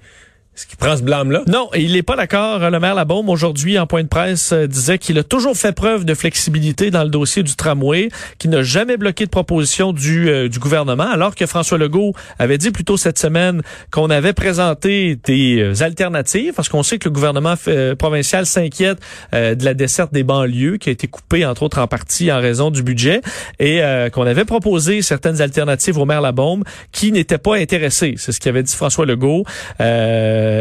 qu'il 0.63 0.77
prend 0.77 0.95
ce 0.95 1.03
blâme-là? 1.03 1.43
Non, 1.47 1.69
il 1.75 1.91
n'est 1.91 2.03
pas 2.03 2.15
d'accord. 2.15 2.59
Le 2.69 2.79
maire 2.79 2.95
Labaume, 2.95 3.27
aujourd'hui, 3.27 3.77
en 3.77 3.87
point 3.87 4.03
de 4.03 4.07
presse, 4.07 4.53
euh, 4.53 4.67
disait 4.67 4.97
qu'il 4.97 5.17
a 5.17 5.23
toujours 5.23 5.57
fait 5.57 5.73
preuve 5.73 6.05
de 6.05 6.13
flexibilité 6.13 6.91
dans 6.91 7.03
le 7.03 7.09
dossier 7.09 7.43
du 7.43 7.55
tramway, 7.55 8.09
qu'il 8.37 8.51
n'a 8.51 8.63
jamais 8.63 8.95
bloqué 8.95 9.25
de 9.25 9.29
proposition 9.29 9.91
du, 9.91 10.29
euh, 10.29 10.47
gouvernement, 10.57 11.09
alors 11.11 11.35
que 11.35 11.45
François 11.45 11.77
Legault 11.77 12.13
avait 12.39 12.57
dit 12.57 12.71
plus 12.71 12.85
tôt 12.85 12.95
cette 12.95 13.19
semaine 13.19 13.61
qu'on 13.91 14.09
avait 14.09 14.31
présenté 14.31 15.17
des 15.25 15.59
euh, 15.59 15.83
alternatives, 15.83 16.53
parce 16.55 16.69
qu'on 16.69 16.83
sait 16.83 16.99
que 16.99 17.09
le 17.09 17.13
gouvernement 17.13 17.55
provincial 17.99 18.45
s'inquiète 18.45 18.99
de 19.33 19.65
la 19.65 19.73
desserte 19.73 20.13
des 20.13 20.23
banlieues, 20.23 20.77
qui 20.77 20.89
a 20.89 20.91
été 20.93 21.07
coupée, 21.07 21.45
entre 21.45 21.63
autres, 21.63 21.79
en 21.79 21.87
partie 21.87 22.31
en 22.31 22.39
raison 22.39 22.71
du 22.71 22.83
budget, 22.83 23.21
et 23.59 23.81
qu'on 24.13 24.25
avait 24.25 24.45
proposé 24.45 25.01
certaines 25.01 25.41
alternatives 25.41 25.97
au 25.97 26.05
maire 26.05 26.21
Labaume 26.21 26.63
qui 26.91 27.11
n'étaient 27.11 27.37
pas 27.37 27.57
intéressés. 27.57 28.15
C'est 28.17 28.31
ce 28.31 28.39
qu'avait 28.39 28.63
dit 28.63 28.73
François 28.73 29.05
Legault. 29.05 29.43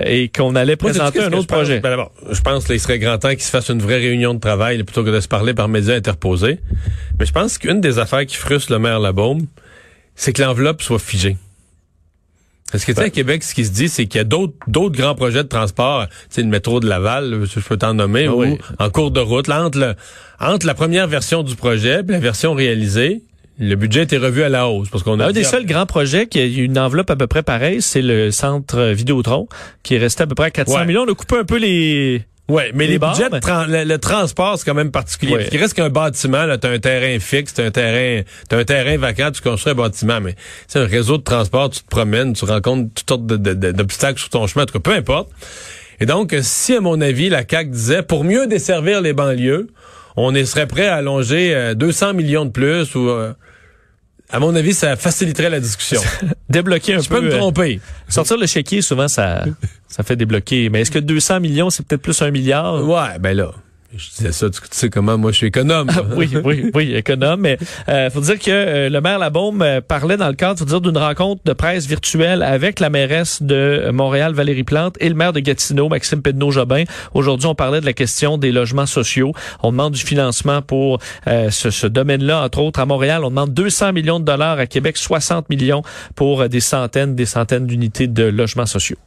Et 0.05 0.29
qu'on 0.29 0.55
allait 0.55 0.77
présenter 0.77 1.21
un 1.21 1.33
autre 1.33 1.47
projet. 1.47 1.81
Ben 1.81 2.07
je 2.31 2.41
pense 2.41 2.65
qu'il 2.65 2.81
serait 2.81 2.99
grand 2.99 3.19
temps 3.19 3.31
qu'il 3.31 3.43
se 3.43 3.51
fasse 3.51 3.69
une 3.69 3.81
vraie 3.81 3.99
réunion 3.99 4.35
de 4.35 4.41
travail 4.41 4.83
plutôt 4.83 5.05
que 5.05 5.11
de 5.11 5.21
se 5.21 5.29
parler 5.29 5.55
par 5.55 5.69
médias 5.69 5.95
interposés. 5.95 6.59
Mais 7.19 7.27
je 7.27 7.33
pense 7.33 7.59
qu'une 7.59 7.81
des 7.81 7.99
affaires 7.99 8.27
qui 8.27 8.37
frustre 8.37 8.73
le 8.73 8.79
maire 8.79 9.01
Labaume, 9.01 9.47
c'est 10.15 10.33
que 10.33 10.43
l'enveloppe 10.43 10.83
soit 10.83 10.99
figée. 10.99 11.37
Parce 12.73 12.85
que, 12.85 12.91
tu 12.91 12.99
sais, 12.99 13.05
à 13.05 13.11
Québec, 13.11 13.45
ce 13.45 13.55
qui 13.55 13.65
se 13.65 13.71
dit, 13.71 13.89
c'est 13.89 14.07
qu'il 14.07 14.19
y 14.19 14.21
a 14.21 14.25
d'autres, 14.25 14.55
d'autres 14.67 14.97
grands 14.97 15.15
projets 15.15 15.45
de 15.45 15.49
transport, 15.49 16.09
tu 16.09 16.15
sais, 16.31 16.43
le 16.43 16.49
métro 16.49 16.81
de 16.81 16.89
Laval, 16.89 17.45
je 17.45 17.61
peux 17.61 17.77
t'en 17.77 17.95
nommer, 17.95 18.27
ah 18.27 18.35
ou 18.35 18.59
en 18.81 18.91
cours 18.91 19.13
de 19.13 19.21
route, 19.21 19.47
là, 19.47 19.65
entre, 19.65 19.95
entre 20.41 20.67
la 20.67 20.75
première 20.75 21.07
version 21.07 21.45
du 21.45 21.55
projet 21.55 22.01
et 22.01 22.13
la 22.13 22.19
version 22.19 22.53
réalisée, 22.53 23.23
le 23.59 23.75
budget 23.77 24.03
était 24.03 24.19
revu 24.19 24.43
à 24.43 24.49
la 24.49 24.69
hausse 24.69 24.89
parce 24.89 25.03
qu'on 25.05 25.21
a 25.21 25.27
un 25.27 25.33
des 25.33 25.45
seuls 25.45 25.67
grands 25.67 25.87
projets 25.87 26.27
qui 26.27 26.41
a 26.41 26.45
une 26.45 26.79
enveloppe 26.79 27.11
à 27.11 27.17
peu 27.17 27.27
près 27.27 27.43
pareille, 27.43 27.83
c'est 27.83 28.03
le 28.03 28.31
centre 28.31 28.91
Vidéotron 28.93 29.49
qui 29.83 29.95
est 29.95 29.99
resté 29.99 30.23
à 30.23 30.27
peu 30.27 30.35
près 30.35 30.47
à 30.47 30.51
400 30.51 30.85
millions. 30.87 31.05
On 31.07 31.13
a 31.13 31.15
coupé 31.15 31.37
un 31.39 31.45
peu 31.45 31.59
les 31.59 32.25
Ouais, 32.47 32.73
mais 32.75 32.87
les, 32.87 32.99
budgets, 32.99 33.31
le, 33.31 33.97
transport, 33.97 34.59
c'est 34.59 34.67
quand 34.67 34.75
même 34.75 34.91
particulier. 34.91 35.47
Qu'il 35.49 35.59
reste 35.59 35.73
qu'un 35.73 35.89
bâtiment, 35.89 36.45
là, 36.45 36.59
t'as 36.59 36.71
un 36.71 36.79
terrain 36.79 37.19
fixe, 37.19 37.55
t'as 37.55 37.65
un 37.65 37.71
terrain, 37.71 38.23
t'as 38.51 38.59
un 38.59 38.65
terrain 38.65 38.99
vacant, 38.99 39.31
tu 39.31 39.41
construis 39.41 39.73
un 39.73 39.77
bâtiment, 39.77 40.21
mais 40.21 40.35
c'est 40.69 40.79
un 40.79 40.87
réseau 40.87 41.17
de 41.17 41.23
transport, 41.23 41.71
tu 41.71 41.81
te 41.81 41.89
promènes, 41.89 42.35
tu 42.35 42.45
rencontres 42.45 42.93
toutes 42.95 43.09
sortes 43.09 43.25
d'obstacles 43.25 44.19
sur 44.19 44.29
ton 44.29 44.47
chemin, 44.47 44.65
en 44.65 44.67
tout 44.67 44.75
cas, 44.75 44.81
peu 44.81 44.95
importe. 44.95 45.31
Et 46.01 46.07
donc, 46.07 46.37
si, 46.43 46.75
à 46.75 46.83
mon 46.83 47.01
avis, 47.01 47.31
la 47.31 47.45
CAQ 47.49 47.71
disait, 47.71 48.03
pour 48.03 48.25
mieux 48.25 48.47
desservir 48.47 49.01
les 49.01 49.15
banlieues, 49.15 49.69
on 50.17 50.33
serait 50.45 50.67
prêt 50.67 50.87
à 50.87 50.97
allonger 50.97 51.75
200 51.77 52.07
euh, 52.07 52.13
millions 52.13 52.45
de 52.45 52.51
plus 52.51 52.95
ou 52.95 53.09
euh, 53.09 53.33
à 54.31 54.41
mon 54.41 54.55
avis, 54.55 54.75
ça 54.75 54.97
faciliterait 54.97 55.51
la 55.51 55.61
discussion. 55.61 56.01
débloquer 56.49 56.95
un 56.95 56.97
peu. 56.97 57.03
Je 57.03 57.09
peux 57.09 57.21
me 57.21 57.33
euh, 57.33 57.39
tromper. 57.39 57.81
sortir 58.09 58.37
le 58.37 58.47
chéquier, 58.47 58.83
souvent, 58.83 59.07
ça, 59.07 59.45
ça 59.87 60.03
fait 60.03 60.17
débloquer. 60.17 60.71
Mais 60.71 60.81
est-ce 60.81 60.91
que 60.91 60.99
200 60.99 61.41
millions, 61.41 61.71
c'est 61.71 61.87
peut-être 61.87 62.03
plus 62.03 62.21
un 62.23 62.31
milliard? 62.31 62.83
Ouais, 62.85 63.19
ben 63.21 63.37
là. 63.37 63.53
Je 63.97 64.11
disais 64.11 64.33
ça, 64.33 64.51
tu 64.51 64.61
sais 64.71 64.91
comment 64.91 65.17
moi 65.17 65.31
je 65.31 65.37
suis 65.37 65.47
économe. 65.49 65.89
Oui, 66.17 66.29
oui, 66.45 66.71
oui, 66.75 66.95
économe. 66.95 67.41
Mais 67.41 67.59
euh, 67.89 68.11
faut 68.11 68.21
dire 68.21 68.39
que 68.39 68.51
euh, 68.51 68.89
le 68.89 69.01
maire 69.01 69.19
Labaume 69.19 69.63
euh, 69.63 69.81
parlait 69.81 70.17
dans 70.17 70.29
le 70.29 70.35
cadre, 70.35 70.59
faut 70.59 70.65
dire, 70.65 70.81
d'une 70.81 70.99
rencontre 70.99 71.43
de 71.45 71.53
presse 71.53 71.87
virtuelle 71.87 72.43
avec 72.43 72.79
la 72.79 72.91
mairesse 72.91 73.43
de 73.43 73.91
Montréal, 73.93 74.33
Valérie 74.33 74.65
Plante, 74.65 74.97
et 75.01 75.09
le 75.09 75.15
maire 75.15 75.33
de 75.33 75.41
Gatineau, 75.41 75.89
Maxime 75.89 76.23
Pedneau-Jobin. 76.23 76.85
Aujourd'hui, 77.15 77.47
on 77.47 77.55
parlait 77.55 77.81
de 77.81 77.87
la 77.87 77.93
question 77.93 78.39
des 78.39 78.53
logements 78.53 78.87
sociaux. 78.87 79.33
On 79.63 79.73
demande 79.73 79.95
du 79.95 80.03
financement 80.03 80.63
pour 80.63 80.99
euh, 81.27 81.51
ce, 81.51 81.71
ce 81.71 81.87
domaine-là, 81.87 82.43
entre 82.43 82.61
autres. 82.61 82.81
À 82.81 82.87
Montréal, 82.87 83.25
on 83.25 83.31
demande 83.31 83.55
200 83.55 83.93
millions 83.93 84.21
de 84.21 84.25
dollars. 84.25 84.59
À 84.59 84.67
Québec, 84.67 84.97
60 84.97 85.49
millions 85.51 85.83
pour 86.15 86.49
des 86.49 86.61
centaines, 86.61 87.15
des 87.15 87.27
centaines 87.27 87.67
d'unités 87.67 88.07
de 88.07 88.25
logements 88.25 88.67
sociaux. 88.67 88.99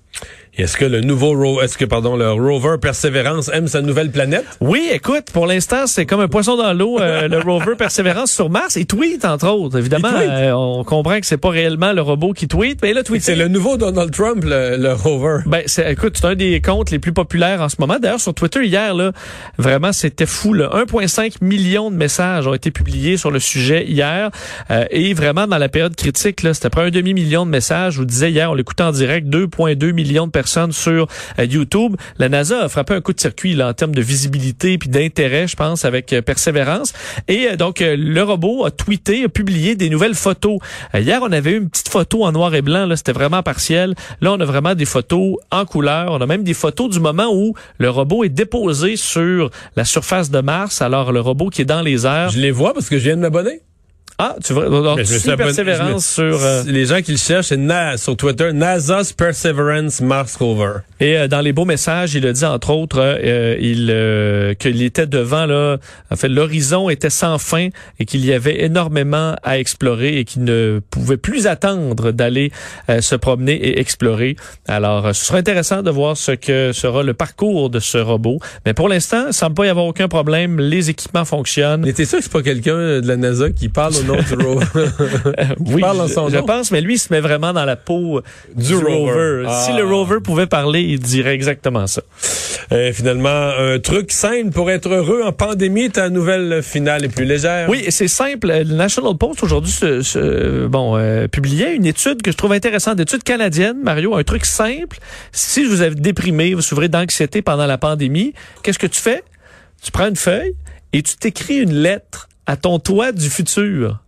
Est-ce 0.57 0.75
que 0.75 0.85
le 0.85 1.01
nouveau 1.01 1.61
est-ce 1.61 1.77
que 1.77 1.85
pardon 1.85 2.15
le 2.15 2.31
rover 2.31 2.77
Persévérance 2.81 3.47
aime 3.53 3.67
sa 3.67 3.83
nouvelle 3.83 4.09
planète? 4.09 4.43
Oui, 4.59 4.89
écoute, 4.91 5.25
pour 5.31 5.45
l'instant, 5.45 5.85
c'est 5.85 6.07
comme 6.07 6.19
un 6.19 6.27
poisson 6.27 6.57
dans 6.57 6.73
l'eau 6.73 6.99
euh, 6.99 7.27
le 7.27 7.37
rover 7.37 7.75
Persévérance 7.77 8.31
sur 8.31 8.49
Mars 8.49 8.75
et 8.75 8.85
tweet 8.85 9.23
entre 9.23 9.47
autres. 9.49 9.77
Évidemment, 9.77 10.09
euh, 10.11 10.51
on 10.53 10.83
comprend 10.83 11.19
que 11.19 11.27
c'est 11.27 11.37
pas 11.37 11.51
réellement 11.51 11.93
le 11.93 12.01
robot 12.01 12.33
qui 12.33 12.47
tweet, 12.47 12.79
mais 12.81 12.93
là 12.93 13.03
tweet 13.03 13.21
C'est 13.21 13.35
le 13.35 13.49
nouveau 13.49 13.77
Donald 13.77 14.11
Trump 14.11 14.43
le, 14.43 14.93
rover. 14.93 15.43
Ben 15.45 15.61
c'est 15.67 15.91
écoute, 15.91 16.17
c'est 16.19 16.25
un 16.25 16.33
des 16.33 16.59
comptes 16.59 16.89
les 16.89 16.97
plus 16.97 17.13
populaires 17.13 17.61
en 17.61 17.69
ce 17.69 17.75
moment. 17.77 17.99
D'ailleurs 18.01 18.19
sur 18.19 18.33
Twitter 18.33 18.65
hier 18.65 18.95
là, 18.95 19.11
vraiment 19.59 19.93
c'était 19.93 20.25
fou 20.25 20.55
1.5 20.55 21.35
million 21.41 21.91
de 21.91 21.95
messages 21.95 22.47
ont 22.47 22.53
été 22.55 22.71
publiés 22.71 23.17
sur 23.17 23.29
le 23.29 23.39
sujet 23.39 23.85
hier 23.85 24.31
euh, 24.71 24.85
et 24.89 25.13
vraiment 25.13 25.45
dans 25.45 25.59
la 25.59 25.69
période 25.69 25.95
critique 25.95 26.41
là, 26.41 26.55
c'était 26.55 26.71
près 26.71 26.83
un 26.83 26.89
demi 26.89 27.13
million 27.13 27.45
de 27.45 27.51
messages. 27.51 27.93
Je 27.93 27.99
vous 27.99 28.05
disais 28.05 28.31
hier, 28.31 28.49
on 28.49 28.55
l'écoutait 28.55 28.83
en 28.83 28.91
direct 28.91 29.27
2.2 29.27 29.93
million 29.97 30.27
de 30.27 30.31
personnes 30.31 30.71
sur 30.71 31.07
euh, 31.39 31.45
YouTube. 31.45 31.95
La 32.17 32.29
NASA 32.29 32.63
a 32.63 32.69
frappé 32.69 32.93
un 32.93 33.01
coup 33.01 33.13
de 33.13 33.19
circuit 33.19 33.55
là, 33.55 33.69
en 33.69 33.73
termes 33.73 33.95
de 33.95 34.01
visibilité 34.01 34.77
puis 34.77 34.89
d'intérêt, 34.89 35.47
je 35.47 35.55
pense, 35.55 35.83
avec 35.83 36.13
euh, 36.13 36.21
persévérance. 36.21 36.93
Et 37.27 37.57
donc, 37.57 37.81
le 37.81 38.21
robot 38.21 38.65
a 38.65 38.71
tweeté, 38.71 39.25
a 39.25 39.29
publié 39.29 39.75
des 39.75 39.89
nouvelles 39.89 40.15
photos. 40.15 40.59
hier, 40.93 41.19
on 41.21 41.31
avait 41.31 41.51
eu 41.51 41.57
une 41.57 41.69
petite 41.69 41.89
photo 41.89 42.23
en 42.23 42.31
noir 42.31 42.53
et 42.55 42.61
blanc. 42.61 42.85
Là, 42.85 42.95
c'était 42.95 43.11
vraiment 43.11 43.43
partiel. 43.43 43.95
Là, 44.21 44.33
on 44.33 44.39
a 44.39 44.45
vraiment 44.45 44.75
des 44.75 44.85
photos 44.85 45.35
en 45.51 45.65
couleur. 45.65 46.11
On 46.11 46.21
a 46.21 46.25
même 46.25 46.43
des 46.43 46.53
photos 46.53 46.89
du 46.89 46.99
moment 46.99 47.33
où 47.33 47.53
le 47.77 47.89
robot 47.89 48.23
est 48.23 48.29
déposé 48.29 48.95
sur 48.95 49.49
la 49.75 49.85
surface 49.85 50.29
de 50.29 50.39
Mars. 50.39 50.81
Alors, 50.81 51.11
le 51.11 51.21
robot 51.21 51.49
qui 51.49 51.61
est 51.61 51.65
dans 51.65 51.81
les 51.81 52.05
airs. 52.05 52.29
Je 52.29 52.39
les 52.39 52.51
vois 52.51 52.73
parce 52.73 52.89
que 52.89 52.97
je 52.97 53.03
viens 53.03 53.15
de 53.15 53.21
m'abonner. 53.21 53.61
Ah, 54.19 54.35
tu 54.43 54.53
vois, 54.53 54.67
donc, 54.67 54.99
je 55.03 55.35
persévérance 55.35 56.07
sur... 56.07 56.43
Euh, 56.43 56.63
les 56.65 56.87
gens 56.87 57.03
qui 57.03 57.11
le 57.11 57.19
cherchent, 57.19 57.49
c'est 57.49 57.97
sur 57.97 58.17
Twitter, 58.17 58.51
NASA's 58.51 59.13
Perseverance 59.13 60.01
Mars 60.01 60.37
Rover. 60.37 60.79
Et 60.99 61.15
euh, 61.15 61.27
dans 61.27 61.41
les 61.41 61.53
beaux 61.53 61.65
messages, 61.65 62.15
il 62.15 62.25
a 62.25 62.33
dit, 62.33 62.43
entre 62.43 62.71
autres, 62.71 62.97
euh, 62.99 63.55
il 63.59 64.55
qu'il 64.57 64.81
était 64.81 65.05
devant, 65.05 65.45
là, 65.45 65.77
en 66.09 66.15
fait, 66.15 66.29
l'horizon 66.29 66.89
était 66.89 67.11
sans 67.11 67.37
fin 67.37 67.69
et 67.99 68.05
qu'il 68.05 68.25
y 68.25 68.33
avait 68.33 68.63
énormément 68.63 69.35
à 69.43 69.59
explorer 69.59 70.17
et 70.17 70.25
qu'il 70.25 70.45
ne 70.45 70.81
pouvait 70.89 71.17
plus 71.17 71.45
attendre 71.45 72.11
d'aller 72.11 72.51
se 72.99 73.15
promener 73.15 73.53
et 73.53 73.79
explorer. 73.79 74.35
Alors, 74.67 75.13
ce 75.15 75.25
sera 75.25 75.37
intéressant 75.37 75.83
de 75.83 75.91
voir 75.91 76.17
ce 76.17 76.31
que 76.31 76.71
sera 76.73 77.03
le 77.03 77.13
parcours 77.13 77.69
de 77.69 77.79
ce 77.79 77.99
robot. 77.99 78.39
Mais 78.65 78.73
pour 78.73 78.89
l'instant, 78.89 79.25
il 79.27 79.33
semble 79.33 79.53
pas 79.53 79.65
y 79.67 79.69
avoir 79.69 79.85
aucun 79.85 80.07
problème. 80.07 80.59
Les 80.59 80.89
équipements 80.89 81.25
fonctionnent. 81.25 81.81
Mais 81.85 81.93
t'es 81.93 82.05
sûr 82.05 82.17
que 82.17 82.23
c'est 82.23 82.33
pas 82.33 82.41
quelqu'un 82.41 82.99
de 82.99 83.07
la 83.07 83.15
NASA 83.15 83.51
qui 83.51 83.69
parle 83.69 83.93
au 83.95 84.06
oui, 85.59 85.81
je, 85.81 86.39
pense, 86.39 86.71
mais 86.71 86.81
lui, 86.81 86.95
il 86.95 86.99
se 86.99 87.11
met 87.11 87.19
vraiment 87.19 87.53
dans 87.53 87.65
la 87.65 87.75
peau 87.75 88.21
du, 88.55 88.75
rover. 88.75 89.45
Si 89.65 89.73
le 89.73 89.83
ah. 89.83 89.89
rover 89.89 90.17
pouvait 90.23 90.47
parler, 90.47 90.81
il 90.81 90.99
dirait 90.99 91.33
exactement 91.33 91.87
ça. 91.87 92.01
Euh, 92.71 92.91
finalement, 92.91 93.29
un 93.29 93.79
truc 93.79 94.11
simple 94.11 94.51
pour 94.51 94.69
être 94.71 94.89
heureux 94.89 95.21
en 95.23 95.31
pandémie, 95.31 95.89
ta 95.89 96.09
nouvelle 96.09 96.61
finale 96.61 97.05
est 97.05 97.09
plus 97.09 97.25
légère. 97.25 97.69
Oui, 97.69 97.85
c'est 97.89 98.07
simple. 98.07 98.47
Le 98.47 98.75
National 98.75 99.15
Post 99.17 99.43
aujourd'hui 99.43 99.73
bon 100.67 100.97
euh, 100.97 101.27
publiait 101.27 101.75
une 101.75 101.85
étude 101.85 102.21
que 102.21 102.31
je 102.31 102.37
trouve 102.37 102.53
intéressante, 102.53 102.99
étude 102.99 103.23
canadienne, 103.23 103.77
Mario, 103.81 104.15
un 104.15 104.23
truc 104.23 104.45
simple. 104.45 104.97
Si 105.31 105.63
vous 105.63 105.81
avez 105.81 105.95
déprimé, 105.95 106.53
vous 106.53 106.61
souffrez 106.61 106.89
d'anxiété 106.89 107.41
pendant 107.41 107.65
la 107.65 107.77
pandémie, 107.77 108.33
qu'est-ce 108.63 108.79
que 108.79 108.87
tu 108.87 108.99
fais? 108.99 109.23
Tu 109.81 109.91
prends 109.91 110.07
une 110.07 110.15
feuille 110.15 110.53
et 110.93 111.01
tu 111.01 111.15
t'écris 111.15 111.57
une 111.57 111.73
lettre 111.73 112.27
à 112.47 112.55
ton 112.57 112.79
toit 112.79 113.11
du 113.11 113.29
futur. 113.29 113.99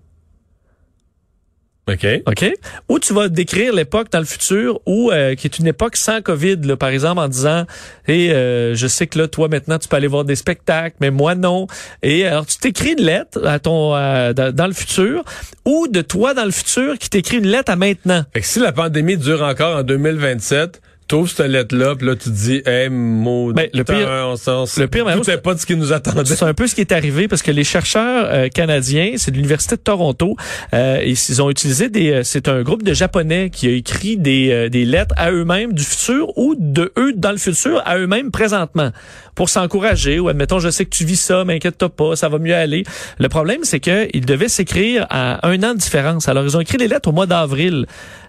OK. 1.92 2.06
OK? 2.28 2.54
Ou 2.88 3.00
tu 3.00 3.14
vas 3.14 3.30
décrire 3.30 3.74
l'époque 3.74 4.12
dans 4.12 4.20
le 4.20 4.26
futur 4.26 4.80
où 4.86 5.12
euh, 5.12 5.34
qui 5.36 5.48
est 5.48 5.58
une 5.58 5.68
époque 5.68 5.98
sans 5.98 6.22
Covid, 6.22 6.58
là, 6.58 6.78
par 6.78 6.90
exemple, 6.90 7.20
en 7.20 7.28
disant 7.28 7.66
Et 8.08 8.32
euh, 8.32 8.76
je 8.76 8.88
sais 8.88 9.08
que 9.08 9.18
là, 9.18 9.28
toi, 9.28 9.48
maintenant, 9.48 9.80
tu 9.80 9.88
peux 9.88 9.96
aller 9.96 10.08
voir 10.08 10.24
des 10.24 10.36
spectacles, 10.36 10.96
mais 11.00 11.10
moi 11.10 11.36
non. 11.36 11.68
Et 12.04 12.28
alors, 12.28 12.46
tu 12.46 12.58
t'écris 12.58 12.94
une 12.94 13.04
lettre 13.04 13.44
à 13.46 13.60
ton 13.60 13.92
dans, 13.92 14.68
le 14.68 14.74
futur, 14.74 15.24
ou 15.66 15.88
de 15.88 16.02
toi 16.02 16.34
dans 16.34 16.46
le 16.46 16.52
futur 16.52 16.98
qui 16.98 17.10
t'écrit 17.10 17.38
une 17.38 17.48
lettre 17.48 17.72
à 17.72 17.76
maintenant. 17.76 18.24
Fait 18.34 18.42
que 18.42 18.48
si 18.48 18.60
la 18.60 18.72
pandémie 18.72 19.18
dure 19.18 19.42
encore 19.42 19.78
en 19.78 19.84
2027, 19.84 20.82
trouves 21.10 21.30
cette 21.30 21.48
lettre-là, 21.48 21.96
puis 21.96 22.08
là, 22.08 22.16
tu 22.16 22.30
te 22.30 22.36
dis, 22.36 22.62
hey, 22.66 22.90
maudit, 22.90 23.56
ben, 23.56 23.70
le 23.74 23.84
pire, 23.84 24.08
on, 24.10 24.36
le 24.78 24.88
pire, 24.88 25.06
c'est 25.24 25.42
pas 25.42 25.54
de 25.54 25.60
ce 25.60 25.66
qui 25.66 25.76
nous 25.76 25.92
attendait. 25.92 26.24
C'est 26.24 26.44
un 26.44 26.54
peu 26.54 26.68
ce 26.68 26.76
qui 26.76 26.82
est 26.82 26.92
arrivé 26.92 27.28
parce 27.28 27.42
que 27.42 27.52
les 27.52 27.64
chercheurs 27.64 28.28
euh, 28.30 28.48
canadiens, 28.48 29.14
c'est 29.18 29.32
de 29.32 29.36
l'université 29.36 29.76
de 29.76 29.82
Toronto, 29.82 30.36
euh, 30.74 31.04
ils 31.06 31.42
ont 31.42 31.50
utilisé 31.50 31.90
des, 31.90 32.12
euh, 32.12 32.24
c'est 32.24 32.48
un 32.48 32.62
groupe 32.62 32.84
de 32.84 32.94
japonais 32.94 33.50
qui 33.50 33.68
a 33.68 33.72
écrit 33.72 34.18
des, 34.18 34.52
euh, 34.52 34.70
des 34.70 34.86
lettres 34.86 35.16
à 35.18 35.32
eux-mêmes 35.32 35.74
du 35.74 35.84
futur 35.84 36.38
ou 36.38 36.56
de 36.58 36.92
eux 36.98 37.14
dans 37.14 37.32
le 37.32 37.38
futur 37.38 37.82
à 37.86 37.98
eux-mêmes 37.98 38.32
présentement 38.32 38.92
pour 39.36 39.50
s'encourager 39.50 40.20
ou 40.20 40.30
admettons, 40.30 40.60
je 40.60 40.70
sais 40.70 40.86
que 40.86 40.96
tu 40.96 41.06
vis 41.06 41.20
ça, 41.20 41.44
mais 41.46 41.56
inquiète-toi 41.56 41.90
pas, 41.90 42.16
ça 42.16 42.30
va 42.30 42.40
mieux 42.40 42.56
aller. 42.56 42.84
Le 43.20 43.30
problème, 43.30 43.64
c'est 43.64 43.80
que 43.80 44.08
ils 44.14 44.26
devaient 44.26 44.50
s'écrire 44.50 45.08
à 45.10 45.48
un 45.48 45.64
an 45.64 45.74
de 45.74 45.80
différence. 45.80 46.28
Alors, 46.28 46.44
ils 46.44 46.56
ont 46.58 46.60
écrit 46.60 46.78
les 46.78 46.88
lettres 46.88 47.10
au 47.10 47.14
mois 47.14 47.26
d'avril. 47.26 47.86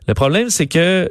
Le 0.08 0.14
problème, 0.14 0.50
c'est 0.50 0.66
que 0.66 1.10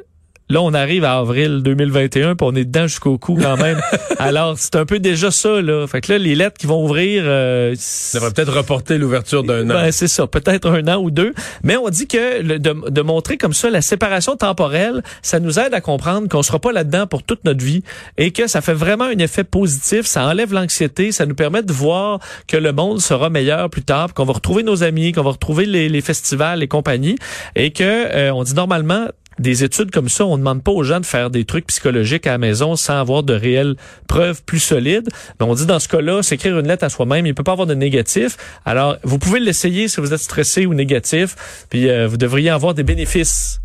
Là, 0.52 0.64
on 0.64 0.74
arrive 0.74 1.04
à 1.04 1.20
avril 1.20 1.62
2021, 1.62 2.36
puis 2.36 2.48
on 2.50 2.56
est 2.56 2.66
dedans 2.66 2.88
jusqu'au 2.88 3.20
cou 3.20 3.38
quand 3.40 3.56
même. 3.58 3.80
Alors, 4.18 4.58
c'est 4.58 4.76
un 4.78 4.86
peu 4.88 4.98
déjà 4.98 5.30
ça, 5.30 5.62
là. 5.62 5.86
Fait 5.86 6.02
que 6.02 6.12
là, 6.12 6.18
les 6.18 6.34
lettres 6.34 6.58
qui 6.58 6.66
vont 6.66 6.84
ouvrir... 6.84 7.22
Euh, 7.28 7.76
ça 7.78 8.20
va 8.20 8.32
peut-être 8.32 8.52
reporter 8.52 8.98
l'ouverture 8.98 9.44
d'un 9.44 9.70
an. 9.70 9.76
Ben, 9.76 9.92
c'est 9.92 10.08
ça, 10.08 10.26
peut-être 10.26 10.68
un 10.68 10.88
an 10.88 10.98
ou 10.98 11.12
deux. 11.12 11.36
Mais 11.62 11.78
on 11.78 11.88
dit 11.90 12.08
que 12.08 12.42
de, 12.42 12.90
de, 12.90 13.02
montrer 13.04 13.38
comme 13.38 13.54
ça 13.54 13.70
la 13.70 13.84
séparation 13.84 14.38
temporelle, 14.38 15.04
ça 15.22 15.40
nous 15.40 15.60
aide 15.60 15.76
à 15.76 15.82
comprendre 15.82 16.28
qu'on 16.28 16.42
sera 16.42 16.58
pas 16.58 16.72
là-dedans 16.72 17.06
pour 17.06 17.22
toute 17.22 17.46
notre 17.46 17.64
vie 17.64 17.84
et 18.18 18.32
que 18.32 18.48
ça 18.48 18.62
fait 18.62 18.74
vraiment 18.74 19.06
un 19.06 19.20
effet 19.20 19.44
positif, 19.44 20.08
ça 20.08 20.26
enlève 20.26 20.52
l'anxiété, 20.52 21.12
ça 21.12 21.28
nous 21.28 21.36
permet 21.36 21.62
de 21.62 21.72
voir 21.72 22.22
que 22.48 22.58
le 22.58 22.74
monde 22.74 23.02
sera 23.02 23.30
meilleur 23.30 23.70
plus 23.70 23.84
tard, 23.84 24.16
qu'on 24.16 24.26
va 24.26 24.34
retrouver 24.34 24.64
nos 24.64 24.84
amis, 24.84 25.12
qu'on 25.12 25.22
va 25.22 25.32
retrouver 25.32 25.68
les, 25.68 25.90
les 25.90 26.02
festivals, 26.02 26.58
les 26.58 26.68
compagnies, 26.68 27.18
et 27.56 27.72
que 27.72 27.84
euh, 27.84 28.34
on 28.34 28.42
dit 28.42 28.56
normalement 28.56 29.06
des 29.40 29.64
études 29.64 29.92
comme 29.92 30.10
ça, 30.10 30.26
on 30.26 30.34
ne 30.34 30.38
demande 30.38 30.64
pas 30.64 30.72
aux 30.72 30.84
gens 30.84 31.00
de 31.00 31.06
faire 31.06 31.30
des 31.30 31.46
trucs 31.46 31.68
psychologiques 31.68 32.28
à 32.28 32.32
la 32.32 32.38
maison 32.38 32.76
sans 32.76 33.00
avoir 33.00 33.24
de 33.24 33.34
réelles 33.34 33.76
preuves 34.08 34.44
plus 34.44 34.60
solides. 34.60 35.10
Mais 35.40 35.46
on 35.46 35.54
dit 35.54 35.66
dans 35.66 35.80
ce 35.80 35.88
cas-là, 35.88 36.22
s'écrire 36.22 36.60
une 36.60 36.68
lettre 36.68 36.84
à 36.84 36.90
soi-même, 36.90 37.26
il 37.26 37.34
peut 37.34 37.44
pas 37.44 37.54
avoir 37.54 37.68
de 37.68 37.74
négatif. 37.74 38.38
Alors, 38.66 38.98
vous 39.04 39.18
pouvez 39.18 39.40
l'essayer 39.40 39.88
si 39.88 40.02
vous 40.02 40.14
êtes 40.14 40.20
stressé 40.20 40.66
ou 40.66 40.74
négatif, 40.74 41.66
puis 41.70 41.90
euh, 41.90 42.08
vous 42.08 42.18
devriez 42.18 42.50
avoir 42.50 42.74
des 42.74 42.84
bénéfices. 42.84 43.62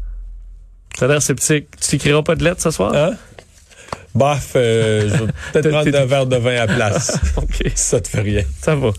Ça 0.96 1.06
a 1.06 1.08
l'air 1.08 1.22
sceptique. 1.22 1.66
Tu 1.80 1.88
t'écriras 1.88 2.22
pas 2.22 2.36
de 2.36 2.44
lettre 2.44 2.62
ce 2.62 2.70
soir? 2.70 2.94
Hein? 2.94 3.14
Bof, 4.14 4.52
euh, 4.54 5.08
je 5.08 5.24
vais 5.24 5.32
peut-être 5.52 5.70
prendre 5.70 5.98
un 5.98 6.06
verre 6.06 6.26
de 6.26 6.36
vin 6.36 6.56
à 6.56 6.66
place. 6.66 7.18
OK. 7.36 7.72
Ça 7.74 8.00
te 8.00 8.08
fait 8.08 8.20
rien. 8.20 8.42
Ça 8.60 8.76
va. 8.76 8.90